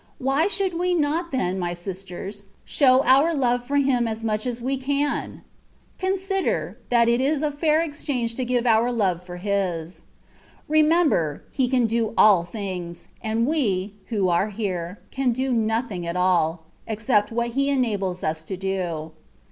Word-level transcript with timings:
Why 0.17 0.47
should 0.47 0.73
we 0.79 0.95
not, 0.95 1.29
then, 1.29 1.59
my 1.59 1.75
sisters, 1.75 2.49
show 2.65 3.03
our 3.03 3.35
love 3.35 3.65
for 3.65 3.77
Him 3.77 4.07
as 4.07 4.23
mudi 4.23 4.47
as 4.47 4.59
we 4.59 4.75
can? 4.75 5.43
Consider, 5.99 6.79
that 6.89 7.07
it 7.07 7.21
is 7.21 7.43
a 7.43 7.51
fair 7.51 7.81
ex 7.81 8.03
change 8.03 8.33
to 8.37 8.43
give 8.43 8.65
our 8.65 8.91
love 8.91 9.21
for 9.21 9.37
His. 9.37 10.01
Remember, 10.67 11.43
He 11.51 11.67
can 11.67 11.85
do 11.85 12.15
all 12.17 12.43
things, 12.43 13.09
and 13.21 13.45
we, 13.45 13.93
who 14.07 14.27
are 14.29 14.49
here, 14.49 14.97
can 15.11 15.33
do 15.33 15.51
nothing 15.53 16.07
at 16.07 16.15
all, 16.17 16.63
except 16.87 17.31
what 17.31 17.49
He 17.49 17.69
enables 17.69 18.23
us 18.23 18.43
to 18.45 18.57
do. 18.57 19.11